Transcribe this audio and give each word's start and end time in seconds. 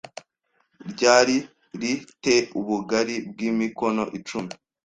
Ryari 0.91 1.37
ri 1.79 1.93
te 2.23 2.35
ubugari 2.59 3.15
bw 3.29 3.37
imikono 3.49 4.03
icumi 4.17 4.51